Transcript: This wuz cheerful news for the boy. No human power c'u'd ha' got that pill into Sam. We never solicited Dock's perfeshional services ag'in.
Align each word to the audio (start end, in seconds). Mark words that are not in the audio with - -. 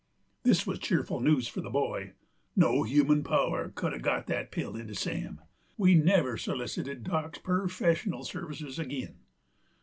This 0.41 0.65
wuz 0.65 0.79
cheerful 0.79 1.19
news 1.19 1.47
for 1.47 1.61
the 1.61 1.69
boy. 1.69 2.13
No 2.55 2.81
human 2.81 3.23
power 3.23 3.69
c'u'd 3.69 3.93
ha' 3.93 4.01
got 4.01 4.25
that 4.25 4.49
pill 4.49 4.75
into 4.75 4.95
Sam. 4.95 5.41
We 5.77 5.93
never 5.93 6.37
solicited 6.37 7.03
Dock's 7.03 7.37
perfeshional 7.37 8.25
services 8.25 8.79
ag'in. 8.79 9.17